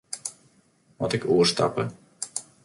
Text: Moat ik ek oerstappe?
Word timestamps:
Moat 0.97 1.15
ik 1.17 1.23
ek 1.27 1.29
oerstappe? 1.35 1.83